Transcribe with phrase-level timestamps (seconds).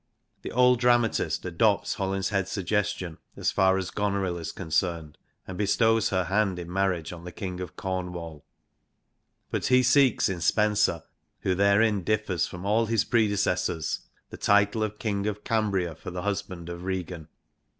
[0.41, 5.15] The old dramatist adopts Holinshed's suggestion as far as Goneril is concerned,
[5.47, 8.43] and bestows her hand in marriage on the King of Cornwall.
[9.51, 11.03] Bat he seeks in Spenser,
[11.41, 13.99] who therein differs from all his predecessors,
[14.31, 17.27] the title of King of Cambria for the husband of Regan.